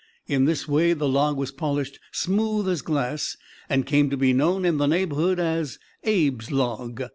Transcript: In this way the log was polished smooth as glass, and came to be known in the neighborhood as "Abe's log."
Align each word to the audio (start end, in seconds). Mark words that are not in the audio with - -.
In 0.25 0.45
this 0.45 0.67
way 0.67 0.93
the 0.93 1.07
log 1.07 1.37
was 1.37 1.51
polished 1.51 1.99
smooth 2.11 2.67
as 2.67 2.81
glass, 2.81 3.37
and 3.69 3.85
came 3.85 4.09
to 4.09 4.17
be 4.17 4.33
known 4.33 4.65
in 4.65 4.77
the 4.77 4.87
neighborhood 4.87 5.39
as 5.39 5.77
"Abe's 6.05 6.49
log." 6.49 7.03